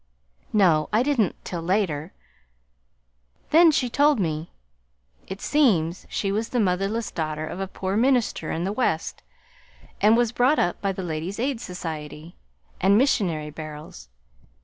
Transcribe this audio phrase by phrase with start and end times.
[0.51, 2.11] "No, I didn't, till later.
[3.51, 4.49] Then she told me.
[5.27, 9.21] It seems she was the motherless daughter of a poor minister in the West,
[10.01, 12.35] and was brought up by the Ladies' Aid Society
[12.79, 14.09] and missionary barrels.